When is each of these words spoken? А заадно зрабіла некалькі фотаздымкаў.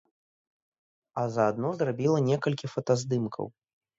А 1.23 1.25
заадно 1.35 1.69
зрабіла 1.81 2.19
некалькі 2.31 2.71
фотаздымкаў. 2.75 3.45